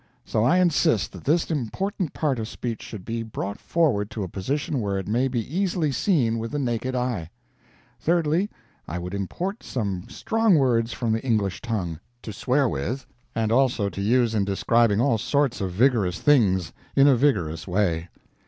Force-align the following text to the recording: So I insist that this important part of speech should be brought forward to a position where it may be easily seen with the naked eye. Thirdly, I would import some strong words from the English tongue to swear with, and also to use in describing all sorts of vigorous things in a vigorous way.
So 0.25 0.43
I 0.43 0.57
insist 0.57 1.11
that 1.11 1.25
this 1.25 1.51
important 1.51 2.11
part 2.11 2.39
of 2.39 2.47
speech 2.47 2.81
should 2.81 3.05
be 3.05 3.21
brought 3.21 3.59
forward 3.59 4.09
to 4.09 4.23
a 4.23 4.27
position 4.27 4.81
where 4.81 4.97
it 4.97 5.07
may 5.07 5.27
be 5.27 5.45
easily 5.55 5.91
seen 5.91 6.39
with 6.39 6.49
the 6.53 6.57
naked 6.57 6.95
eye. 6.95 7.29
Thirdly, 7.99 8.49
I 8.87 8.97
would 8.97 9.13
import 9.13 9.61
some 9.61 10.05
strong 10.09 10.55
words 10.55 10.91
from 10.91 11.11
the 11.11 11.21
English 11.23 11.61
tongue 11.61 11.99
to 12.23 12.33
swear 12.33 12.67
with, 12.67 13.05
and 13.35 13.51
also 13.51 13.89
to 13.91 14.01
use 14.01 14.33
in 14.33 14.43
describing 14.43 14.99
all 14.99 15.19
sorts 15.19 15.61
of 15.61 15.69
vigorous 15.71 16.17
things 16.19 16.73
in 16.95 17.07
a 17.07 17.15
vigorous 17.15 17.67
way. 17.67 18.09